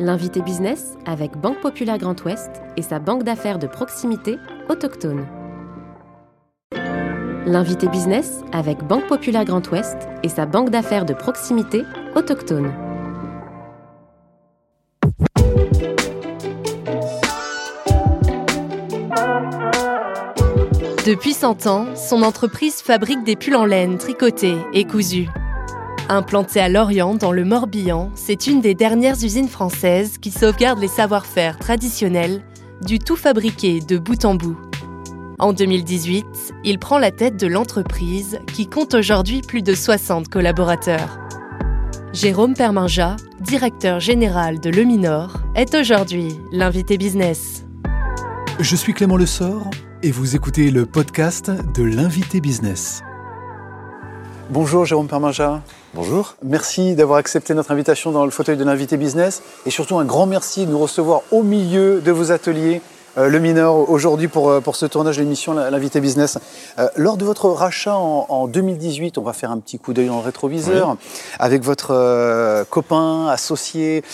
[0.00, 5.24] L'invité business avec Banque Populaire Grand Ouest et sa banque d'affaires de proximité autochtone.
[7.46, 11.84] L'invité business avec Banque Populaire Grand Ouest et sa banque d'affaires de proximité
[12.16, 12.72] autochtone.
[21.06, 25.28] Depuis 100 ans, son entreprise fabrique des pulls en laine tricotés et cousus.
[26.08, 30.88] Implantée à Lorient, dans le Morbihan, c'est une des dernières usines françaises qui sauvegarde les
[30.88, 32.42] savoir-faire traditionnels,
[32.82, 34.58] du tout fabriqué de bout en bout.
[35.38, 36.26] En 2018,
[36.62, 41.18] il prend la tête de l'entreprise qui compte aujourd'hui plus de 60 collaborateurs.
[42.12, 47.64] Jérôme Perminja, directeur général de Leminor, est aujourd'hui l'invité business.
[48.60, 49.70] Je suis Clément Lessort
[50.02, 53.02] et vous écoutez le podcast de l'invité business.
[54.50, 55.62] Bonjour Jérôme Perminja.
[55.94, 56.34] Bonjour.
[56.42, 60.26] Merci d'avoir accepté notre invitation dans le fauteuil de l'invité business et surtout un grand
[60.26, 62.82] merci de nous recevoir au milieu de vos ateliers.
[63.16, 66.38] Euh, le mineur aujourd'hui pour, euh, pour ce tournage de l'émission L'invité business.
[66.78, 70.08] Euh, lors de votre rachat en, en, 2018, on va faire un petit coup d'œil
[70.08, 70.96] dans le rétroviseur oui.
[71.38, 74.04] avec votre euh, copain, associé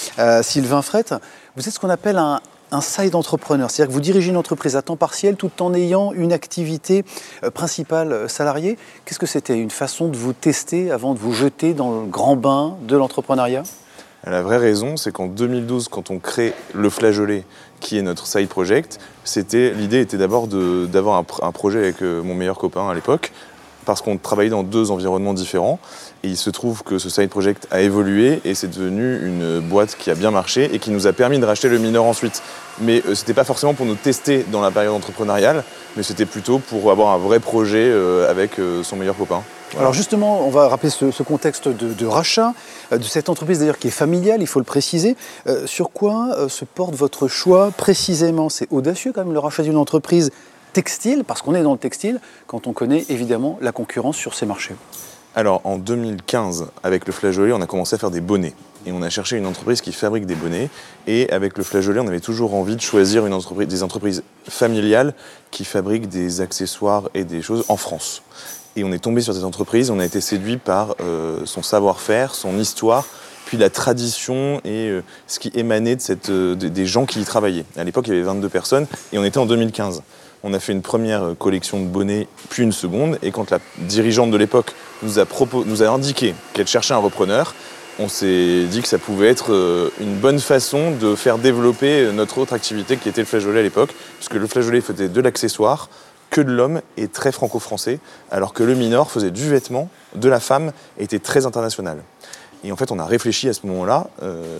[0.42, 1.15] Sylvain Frette.
[1.56, 2.41] Vous êtes ce qu'on appelle un,
[2.72, 6.12] un side entrepreneur, c'est-à-dire que vous dirigez une entreprise à temps partiel tout en ayant
[6.12, 7.04] une activité
[7.44, 8.78] euh, principale salariée.
[9.04, 12.36] Qu'est-ce que c'était Une façon de vous tester avant de vous jeter dans le grand
[12.36, 13.62] bain de l'entrepreneuriat?
[14.26, 17.44] La vraie raison, c'est qu'en 2012, quand on crée le flageolet,
[17.80, 22.22] qui est notre side project, c'était l'idée était d'abord d'avoir un, un, projet avec euh,
[22.22, 23.32] mon meilleur copain à l'époque,
[23.91, 25.80] parce qu'on travaillait dans deux environnements différents.
[26.22, 29.97] Et il se trouve que ce side project a évolué et c'est devenu une boîte
[29.98, 32.41] qui a bien marché et qui nous a permis de racheter le mineur ensuite.
[32.80, 35.64] Mais euh, c'était pas forcément pour nous tester dans la période entrepreneuriale,
[35.97, 39.42] mais c'était plutôt pour avoir un vrai projet euh, avec euh, son meilleur copain.
[39.78, 42.54] Alors justement, on va rappeler ce, contexte de, de, rachat
[42.91, 45.16] de cette entreprise d'ailleurs qui est familiale, il faut le préciser.
[45.47, 48.48] Euh, sur quoi euh, se porte votre choix précisément?
[48.48, 50.30] C'est audacieux quand même le rachat d'une entreprise
[50.72, 54.47] textile, parce qu'on est dans le textile, quand on connaît évidemment la concurrence sur ces
[54.47, 54.75] marchés.
[55.36, 58.54] Alors en 2015, avec le flageolet, on a commencé à faire des bonnets.
[58.86, 60.70] Et on a cherché une entreprise qui fabrique des bonnets.
[61.06, 65.14] Et avec le flageolet, on avait toujours envie de choisir une entreprise, des entreprises familiales
[65.50, 68.22] qui fabriquent des accessoires et des choses en France.
[68.76, 72.34] Et on est tombé sur cette entreprise, on a été séduit par euh, son savoir-faire,
[72.34, 73.06] son histoire,
[73.44, 77.25] puis la tradition et euh, ce qui émanait de cette, euh, des gens qui y
[77.25, 77.64] travaillaient.
[77.76, 80.03] À l'époque, il y avait 22 personnes et on était en 2015.
[80.43, 83.19] On a fait une première collection de bonnets, puis une seconde.
[83.23, 87.55] Et quand la dirigeante de l'époque nous, a indiqué qu'elle cherchait un repreneur,
[87.99, 92.55] on s'est dit que ça pouvait être une bonne façon de faire développer notre autre
[92.55, 95.91] activité qui était le flageolet à l'époque, puisque le flageolet faisait de l'accessoire,
[96.31, 97.99] que de l'homme et très franco-français,
[98.31, 101.99] alors que le minor faisait du vêtement, de la femme et était très international.
[102.65, 104.59] Et en fait, on a réfléchi à ce moment-là euh,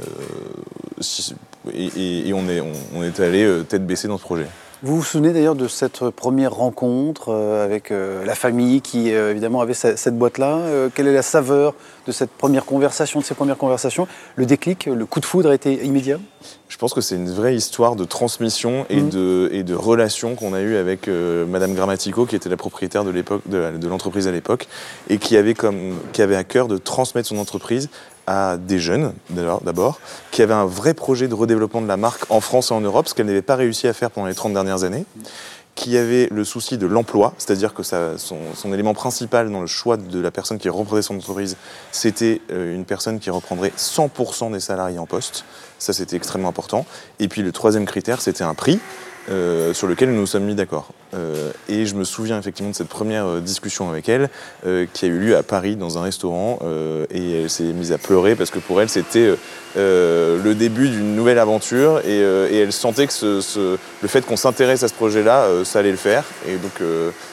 [1.73, 2.62] et, on, est,
[2.95, 4.47] on est allé euh, tête baissée dans ce projet.
[4.83, 9.31] Vous vous souvenez d'ailleurs de cette première rencontre euh, avec euh, la famille qui euh,
[9.31, 11.75] évidemment avait cette, boîte-là Quelle est la saveur
[12.07, 14.09] de cette première conversation, de ces premières conversations?
[14.37, 16.19] Le déclic, le coup de foudre a été immédiat?
[16.69, 19.11] Je pense que c'est une vraie histoire de transmission et, mmh.
[19.11, 23.05] de, et de relation qu'on a eue avec euh, Madame Grammatico, qui était la propriétaire
[23.05, 24.69] de l'époque de, de l'entreprise à l'époque,
[25.09, 27.91] et qui avait, comme, qui avait à cœur de transmettre son entreprise
[28.26, 30.00] à des jeunes, d'abord,
[30.31, 33.08] qui avaient un vrai projet de redéveloppement de la marque en France et en Europe,
[33.08, 35.04] ce qu'elle n'avait pas réussi à faire pendant les 30 dernières années,
[35.75, 40.20] qui avait le souci de l'emploi, c'est-à-dire que son, élément principal dans le choix de
[40.20, 41.56] la personne qui reprenait son entreprise,
[41.91, 45.44] c'était euh, une personne qui reprendrait 100% des salariés en poste.
[45.78, 46.84] Ça, c'était extrêmement important.
[47.19, 48.78] Et puis le troisième critère, c'était un prix.
[49.28, 50.88] Euh, sur lequel nous nous sommes mis d'accord.
[51.12, 54.31] Euh, et je me souviens effectivement de cette première euh, discussion avec elle,
[54.66, 56.58] euh, qui a eu lieu à Paris dans un restaurant,
[57.10, 59.34] et elle s'est mise à pleurer parce que pour elle c'était
[59.76, 64.36] le début d'une nouvelle aventure, et, et, elle sentait que ce, ce, le fait qu'on
[64.36, 66.25] s'intéresse à ce projet-là, ça allait le faire.
[66.48, 66.81] Et donc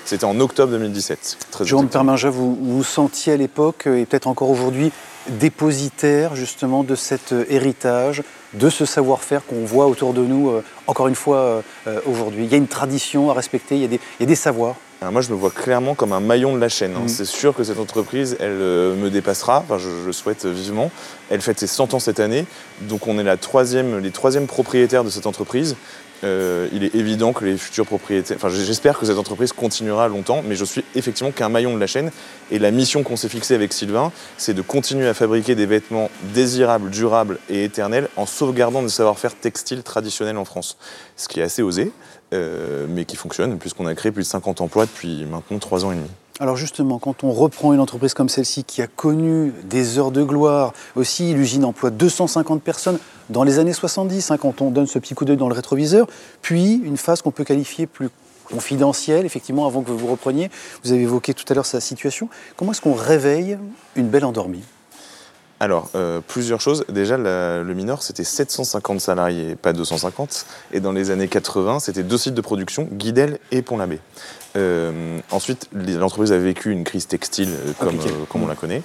[0.06, 1.38] c'était en octobre 2017.
[1.62, 4.92] Jérôme Perminja, vous vous sentiez à l'époque, et peut-être encore aujourd'hui,
[5.30, 8.24] dépositaire justement de cet héritage,
[8.54, 12.46] de ce savoir-faire qu'on voit autour de nous, euh, encore une fois, euh, aujourd'hui.
[12.46, 14.36] Il y a une tradition à respecter, il y a des, il y a des
[14.36, 14.76] savoirs.
[15.02, 16.94] Alors moi, je me vois clairement comme un maillon de la chaîne.
[16.96, 17.04] Hein.
[17.06, 17.10] Mmh.
[17.10, 19.60] C'est sûr que cette entreprise, elle euh, me dépassera.
[19.60, 20.92] Enfin, je, je, le souhaite vivement.
[21.30, 22.46] Elle fête ses 100 ans cette année.
[22.82, 25.76] Donc, on est la troisième, les troisièmes propriétaires de cette entreprise.
[26.24, 28.38] Euh, il est évident que les futurs propriétaires.
[28.38, 31.88] Enfin, j'espère que cette entreprise continuera longtemps, mais je suis effectivement qu'un maillon de la
[31.88, 32.12] chaîne.
[32.50, 36.10] Et la mission qu'on s'est fixée avec Sylvain, c'est de continuer à fabriquer des vêtements
[36.34, 40.78] désirables, durables et éternels en sauvegardant des savoir-faire textiles traditionnels en France.
[41.16, 41.92] Ce qui est assez osé,
[42.34, 45.92] euh, mais qui fonctionne, puisqu'on a créé plus de 50 emplois depuis maintenant 3 ans
[45.92, 46.10] et demi.
[46.40, 50.24] Alors justement, quand on reprend une entreprise comme celle-ci qui a connu des heures de
[50.24, 55.00] gloire, aussi l'usine emploie 250 personnes dans les années 70, hein, quand on donne ce
[55.00, 56.06] petit coup d'œil dans le rétroviseur,
[56.44, 58.10] puis une phase qu'on peut qualifier plus
[58.48, 60.50] confidentielle, effectivement, avant que vous vous repreniez.
[60.84, 62.30] Vous avez évoqué tout à l'heure sa situation.
[62.56, 63.58] Comment est-ce qu'on réveille
[63.96, 64.64] une belle endormie?
[65.60, 66.86] Alors, euh, plusieurs choses.
[66.90, 70.46] Déjà, la- le Minor, c'était 750 salariés, pas 250.
[70.72, 74.00] Et dans les années 80, c'était deux sites de production, Guidel et Pont-l'Abbé.
[74.56, 78.82] Euh, ensuite, l'entreprise a vécu une crise textile euh, comme, euh, comme on la connaît.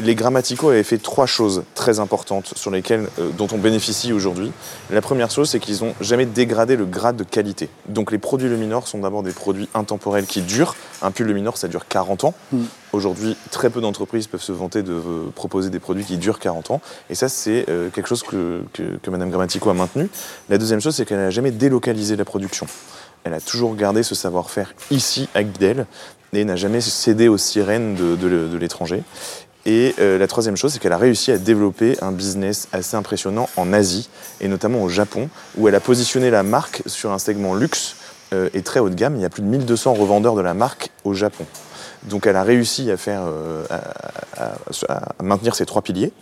[0.00, 4.50] Les Grammatico avaient fait trois choses très importantes sur lesquelles, euh, dont on bénéficie aujourd'hui.
[4.90, 7.68] La première chose, c'est qu'ils n'ont jamais dégradé le grade de qualité.
[7.88, 10.74] Donc les produits Luminor sont d'abord des produits intemporels qui durent.
[11.02, 12.34] Un pull Luminor, ça dure 40 ans.
[12.52, 12.62] Mm.
[12.94, 16.70] Aujourd'hui, très peu d'entreprises peuvent se vanter de euh, proposer des produits qui durent 40
[16.70, 16.80] ans.
[17.10, 20.08] Et ça, c'est euh, quelque chose que, que, que Mme Grammatico a maintenu.
[20.48, 22.66] La deuxième chose, c'est qu'elle n'a jamais délocalisé la production.
[23.24, 25.86] Elle a toujours gardé ce savoir-faire ici, à Guidel,
[26.32, 29.02] et n'a jamais cédé aux sirènes de, de- de l'étranger.
[29.64, 33.48] Et euh, la troisième chose, c'est qu'elle a réussi à développer un business assez impressionnant
[33.56, 34.08] en Asie,
[34.40, 37.94] et notamment au Japon, où elle a positionné la marque sur un segment luxe
[38.32, 39.14] euh, et très haut de gamme.
[39.16, 41.44] Il y a plus de 1200 revendeurs de la marque au Japon.
[42.04, 44.52] Donc elle a réussi à, faire, euh, à,
[44.88, 46.12] à- à maintenir ces trois piliers,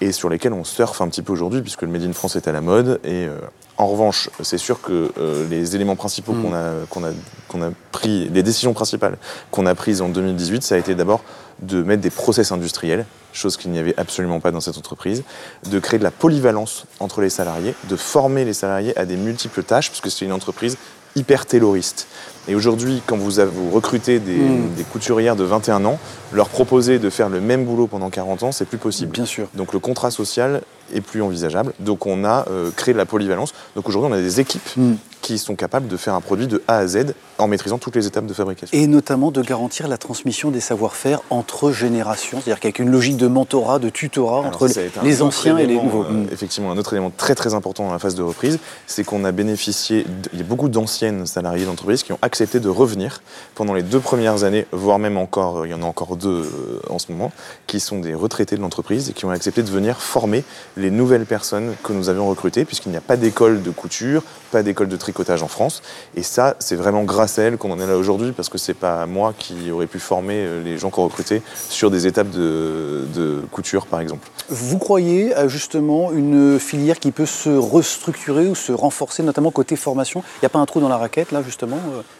[0.00, 2.46] et sur lesquels on surfe un petit peu aujourd'hui, puisque le Made in France est
[2.46, 3.00] à la mode.
[3.02, 3.36] Et euh,
[3.78, 6.42] en revanche, c'est sûr que euh, les éléments principaux Mm.
[6.42, 7.08] qu'on a, qu'on a,
[7.48, 9.16] qu'on a pris, les décisions principales
[9.50, 11.24] qu'on a prises en 2018, ça a été d'abord
[11.60, 15.22] de mettre des process industriels, chose qu'il n'y avait absolument pas dans cette entreprise,
[15.68, 19.62] de créer de la polyvalence entre les salariés, de former les salariés à des multiples
[19.62, 20.76] tâches, puisque c'est une entreprise
[21.16, 22.06] hyper tayloriste.
[22.48, 23.30] Et aujourd'hui, quand vous,
[23.72, 24.74] recrutez des, Mm.
[24.76, 25.98] des couturières de 21 ans,
[26.32, 29.12] leur proposer de faire le même boulot pendant 40 ans, c'est plus possible.
[29.12, 29.48] Bien sûr.
[29.54, 30.62] Donc le contrat social
[30.94, 31.72] est plus envisageable.
[31.80, 33.52] Donc on a euh, créé de la polyvalence.
[33.76, 34.94] Donc aujourd'hui, on a des équipes Mm.
[35.20, 38.06] qui sont capables de faire un produit de A à Z en maîtrisant toutes les
[38.06, 38.76] étapes de fabrication.
[38.78, 43.26] Et notamment de garantir la transmission des savoir-faire entre générations, c'est-à-dire qu'avec une logique de
[43.26, 44.68] mentorat, de tutorat Alors, entre
[45.04, 46.04] les anciens et les nouveaux.
[46.04, 46.26] euh, Mm.
[46.32, 49.32] effectivement, un autre élément très très important dans la phase de reprise, c'est qu'on a
[49.32, 53.20] bénéficié, il y a beaucoup d'anciennes salariées d'entreprise qui ont accepté de revenir
[53.56, 56.44] pendant les deux premières années, voire même encore, euh, il y en a encore deux
[56.44, 57.32] euh, en ce moment,
[57.66, 60.44] qui sont des retraités de l'entreprise et qui ont accepté de venir former
[60.76, 64.62] les nouvelles personnes que nous avions recrutées, puisqu'il n'y a pas d'école de couture, pas
[64.62, 65.82] d'école de tricotage en France.
[66.14, 68.72] Et ça, c'est vraiment grâce à elles qu'on en est là aujourd'hui, parce que c'est
[68.72, 73.04] pas moi qui aurais pu former euh, les gens qu'on recrutait sur des étapes de,
[73.16, 74.28] de couture, par exemple.
[74.48, 80.22] Vous croyez justement une filière qui peut se restructurer ou se renforcer, notamment côté formation?
[80.36, 81.78] Il n'y a pas un trou dans la raquette, là, justement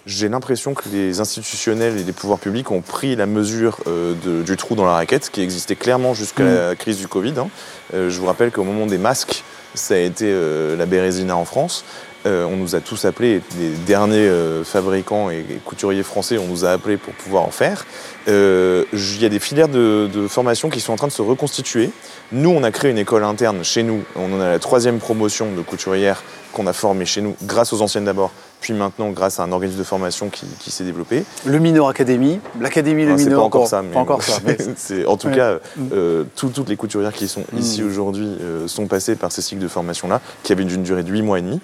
[0.08, 4.42] J'ai l'impression que les institutionnels et les pouvoirs publics ont pris la mesure euh, de-
[4.42, 7.34] du trou dans la raquette qui existait clairement jusqu'à la crise du Covid.
[7.36, 7.48] hein.
[7.92, 9.44] Euh, je vous rappelle qu'au moment des masques,
[9.74, 11.84] ça a été euh, la Bérésina en France.
[12.24, 14.30] On nous a tous appelés, les derniers
[14.62, 17.86] fabricants et, et couturiers français, on nous a appelés pour pouvoir en faire.
[18.26, 18.32] Il
[19.22, 21.88] y a des filières de, de formation qui sont en train de se reconstituer.
[22.32, 24.02] Nous, on a créé une école interne chez nous.
[24.14, 26.22] On en a la troisième promotion de couturières
[26.52, 29.78] qu'on a formée chez nous, grâce aux anciennes d'abord, puis maintenant grâce à un organisme
[29.78, 31.24] de formation qui, qui s'est développé.
[31.46, 34.38] Le Minor Academy, l'Académie Le Ah, c'est Minor, pas encore ça, mais pas encore ça.
[34.44, 35.36] mais- c'est en tout Ouais.
[35.36, 35.58] cas
[35.92, 37.58] euh, tout- toutes les couturières qui sont Mm.
[37.58, 41.02] ici aujourd'hui euh, sont passées par ces cycles de formation là, qui avaient une durée
[41.02, 41.60] de 8 mois et demi.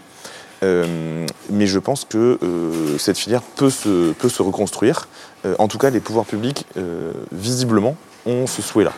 [0.63, 5.09] Euh, mais je pense que euh, cette filière peut se, peut se reconstruire.
[5.45, 8.93] Euh, en tout cas, les pouvoirs publics, euh, visiblement, ont ce souhait-là.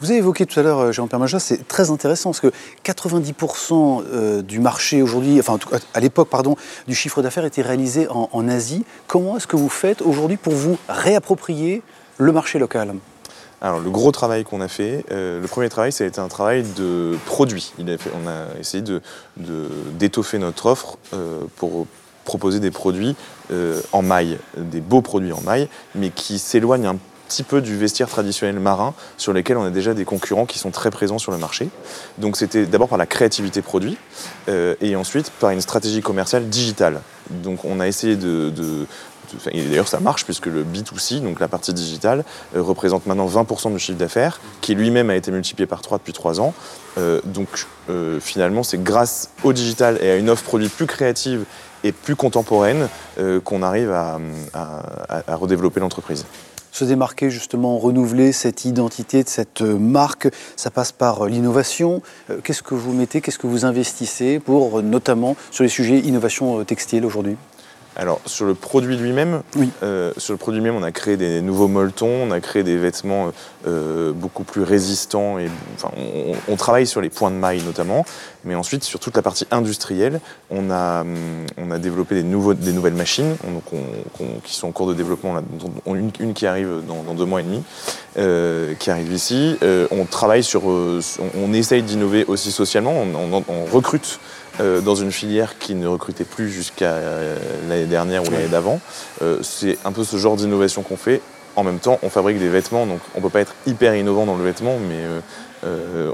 [0.00, 2.52] Vous avez évoqué tout à l'heure, euh, Jérôme Permaja, c'est très intéressant parce que
[2.84, 5.58] 90% euh, du marché aujourd'hui, enfin
[5.92, 6.54] à l'époque, pardon,
[6.86, 8.84] du chiffre d'affaires était réalisé en, Asie.
[9.08, 11.82] Comment est-ce que vous faites aujourd'hui pour vous réapproprier
[12.16, 12.94] le marché local?
[13.60, 16.28] Alors, le gros travail qu'on a fait, euh, le premier travail, ça a été un
[16.28, 17.72] travail de produit.
[17.80, 19.02] On a essayé de-
[19.36, 20.96] de- d'étoffer notre offre
[21.56, 21.88] pour
[22.24, 23.16] proposer des produits
[23.92, 26.96] en maille, des beaux produits en maille, mais qui s'éloignent un
[27.28, 30.70] petit peu du vestiaire traditionnel marin sur lesquels on a déjà des concurrents qui sont
[30.70, 31.68] très présents sur le marché.
[32.18, 33.96] Donc c'était d'abord par la créativité produit
[34.48, 37.00] euh, et ensuite par une stratégie commerciale digitale.
[37.30, 38.86] Donc on a essayé de, de-
[39.52, 42.24] et d'ailleurs ça marche puisque le B2C, donc la partie digitale,
[42.56, 46.14] euh, représente maintenant 20% du chiffre d'affaires, qui lui-même a été multiplié par 3 depuis
[46.14, 46.54] 3 ans.
[46.96, 47.48] Euh, donc
[47.90, 51.44] euh, finalement c'est grâce au digital et à une offre produit plus créative
[51.84, 54.18] et plus contemporaine euh, qu'on arrive à-
[54.54, 56.24] à- à redévelopper l'entreprise.
[56.72, 62.02] Se démarquer justement, renouveler cette identité de cette euh, marque, ça passe par euh, l'innovation.
[62.30, 66.64] Euh, Qu'est-ce que vous mettez, qu'est-ce que vous investissez pour, notamment sur les sujets innovation
[66.64, 67.36] textile aujourd'hui?
[68.00, 69.70] Alors sur le produit lui-même, Oui.
[69.82, 72.76] euh, sur le produit lui-même, on a créé des nouveaux molletons, on a créé des
[72.76, 73.32] vêtements
[73.66, 78.06] euh, beaucoup plus résistants et enfin, on, on travaille sur les points de maille notamment,
[78.44, 81.16] mais ensuite sur toute la partie industrielle, on a hum,
[81.56, 84.94] on a développé des nouveaux des nouvelles machines donc on- qui sont en cours de
[84.94, 85.42] développement là,
[85.86, 87.62] une, une qui arrive dans, dans deux mois et demi,
[88.16, 89.56] euh, qui arrive ici.
[89.64, 91.00] Euh, on travaille sur, euh,
[91.36, 92.94] on, essaye d'innover aussi socialement,
[93.48, 94.20] on recrute
[94.60, 97.36] euh, dans une filière qui ne recrutait plus jusqu'à euh,
[97.68, 98.80] l'année dernière ou l'année d'avant.
[99.22, 101.20] Euh, c'est un peu ce genre d'innovation qu'on fait.
[101.56, 104.36] En même temps, on fabrique des vêtements, donc on peut pas être hyper innovant dans
[104.36, 105.02] le vêtement, mais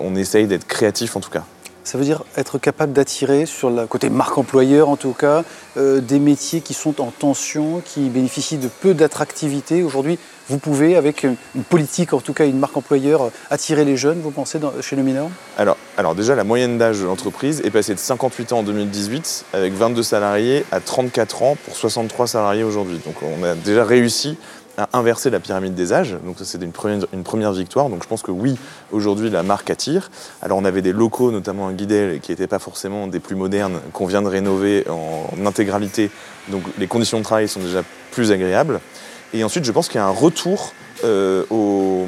[0.00, 1.44] on essaye d'être créatif en tout cas.
[1.84, 5.44] Ça veut dire être capable d'attirer sur le côté marque employeur en tout cas
[5.76, 9.82] euh, des métiers qui sont en tension, qui bénéficient de peu d'attractivité.
[9.82, 11.36] Aujourd'hui, vous pouvez avec une
[11.68, 14.22] politique en tout cas une marque employeur attirer les jeunes.
[14.22, 17.92] Vous pensez chez le mineur Alors, alors déjà, la moyenne d'âge de l'entreprise est passée
[17.92, 22.98] de 58 ans en 2018 avec 22 salariés à 34 ans pour 63 salariés aujourd'hui.
[23.04, 24.38] Donc on a déjà réussi
[24.76, 26.16] à inverser la pyramide des âges.
[26.24, 27.88] Donc ça, c'est une première, une première victoire.
[27.88, 28.56] Donc je pense que oui,
[28.92, 30.10] aujourd'hui, la marque attire.
[30.42, 33.80] Alors on avait des locaux, notamment à Guidel, qui n'étaient pas forcément des plus modernes,
[33.92, 36.10] qu'on vient de rénover en intégralité.
[36.48, 38.80] Donc les conditions de travail sont déjà plus agréables.
[39.34, 40.72] Et ensuite, je pense qu'il y a un retour
[41.02, 42.06] euh, aux,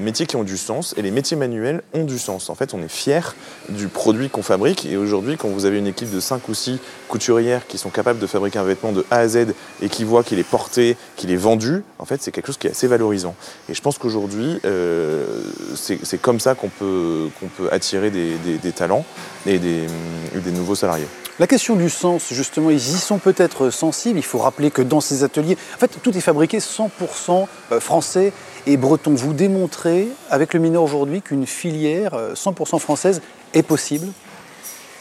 [0.00, 0.94] métiers qui ont du sens.
[0.96, 2.50] Et les métiers manuels ont du sens.
[2.50, 3.36] En fait, on est fier
[3.68, 4.86] du produit qu'on fabrique.
[4.86, 8.18] Et aujourd'hui, quand vous avez une équipe de 5 ou 6 couturières qui sont capables
[8.18, 9.48] de fabriquer un vêtement de A à Z
[9.82, 12.66] et qui voient qu'il est porté, qu'il est vendu, en fait, c'est quelque chose qui
[12.66, 13.36] est assez valorisant.
[13.68, 15.42] Et je pense qu'aujourd'hui, euh,
[15.76, 17.28] c'est comme ça qu'on peut,
[17.70, 19.04] attirer des, talents
[19.46, 19.86] et des,
[20.34, 21.06] et des nouveaux salariés.
[21.40, 24.18] La question du sens, justement, ils y sont peut-être sensibles.
[24.18, 27.46] Il faut rappeler que dans ces ateliers, en fait, tout est fabriqué 100%
[27.78, 28.32] français
[28.66, 29.14] et breton.
[29.14, 33.22] Vous démontrez avec le mineur aujourd'hui qu'une filière euh, 100% française
[33.54, 34.08] est possible?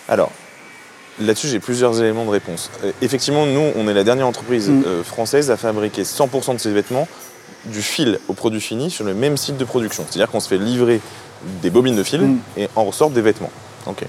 [0.08, 0.32] Alors,
[1.20, 2.70] là-dessus, j'ai plusieurs éléments de réponse.
[2.84, 4.84] Euh, effectivement, nous, on est la dernière entreprise Mm.
[4.86, 7.08] euh, française à fabriquer 100% de ses vêtements
[7.65, 10.06] du fil au produit fini sur le même site de production.
[10.08, 11.01] C'est-à-dire qu'on se fait livrer
[11.63, 12.39] des bobines de fil Mm.
[12.58, 13.51] et en ressortent des vêtements.
[13.88, 14.03] Ok.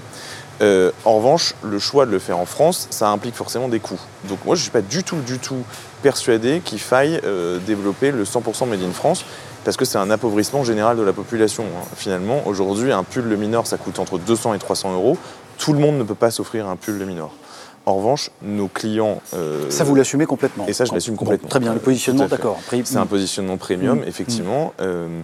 [0.61, 4.01] Euh, en revanche, le choix de le faire en France, ça implique forcément des coûts.
[4.29, 5.63] Donc moi, je ne suis pas du tout, du tout
[6.03, 9.25] persuadé qu'il faille euh, développer le 100% Made in France
[9.65, 11.65] parce que c'est un appauvrissement général de la population.
[11.65, 11.85] hein.
[11.97, 15.17] Finalement, aujourd'hui, un pull le minor, ça coûte entre 200 et 300 euros.
[15.59, 17.33] Tout le monde ne peut pas s'offrir un pull le minor.
[17.87, 19.21] En revanche, nos clients...
[19.35, 20.67] euh, Ça, vous l'assumez complètement.
[20.67, 21.49] et ça, je l'assume Bon, complètement.
[21.49, 22.59] très bien, le positionnement, d'accord.
[22.85, 24.05] C'est un positionnement premium, Mm.
[24.07, 24.75] effectivement.
[24.81, 25.21] Euh,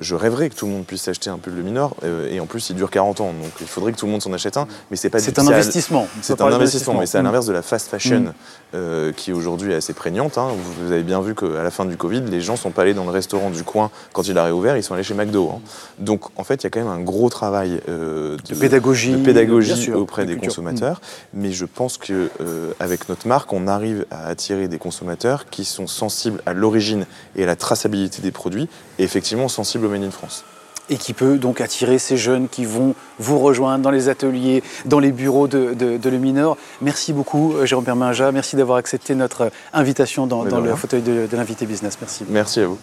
[0.00, 2.46] je rêverais que tout le monde puisse acheter un pull de minor, euh, et en
[2.46, 4.66] plus, il dure 40 ans, donc il faudrait que tout le monde s'en achète un,
[4.90, 6.06] mais c'est pas C'est un investissement.
[6.22, 7.24] C'est un investissement, mais c'est à Mm.
[7.26, 8.32] l'inverse de la fast fashion Mm.
[8.74, 10.38] euh, qui aujourd'hui est assez prégnante.
[10.38, 10.48] hein.
[10.56, 12.94] Vous, vous avez bien vu qu'à la fin du Covid, les gens sont pas allés
[12.94, 15.50] dans le restaurant du coin quand il a réouvert, ils sont allés chez McDo.
[15.54, 15.60] hein.
[15.98, 19.12] Donc en fait, il y a quand même un gros travail euh, De pédagogie.
[19.12, 20.48] de pédagogie bien sûr, auprès de des culture.
[20.50, 21.00] consommateurs.
[21.34, 25.64] Mais je pense que euh, avec notre marque, on arrive à attirer des consommateurs qui
[25.64, 30.02] sont sensibles à l'origine et à la traçabilité des produits, et effectivement sensibles au Made
[30.02, 30.44] in France.
[30.88, 35.00] et qui peut donc attirer ces jeunes qui vont vous rejoindre dans les ateliers, dans
[35.00, 36.56] les bureaux de, de, de Le Mineur.
[36.80, 38.30] Merci beaucoup, euh, Jérôme Perminja.
[38.30, 41.98] Merci d'avoir accepté notre invitation dans, le fauteuil de, de l'invité business.
[42.00, 42.24] Merci.
[42.28, 42.78] Merci à vous.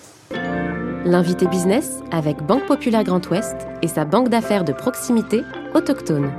[1.05, 6.31] L'invité business avec Banque Populaire Grand Ouest et sa banque d'affaires de proximité autochtone.